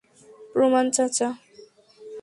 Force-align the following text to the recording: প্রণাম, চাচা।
প্রণাম, 0.51 0.87
চাচা। 0.95 1.29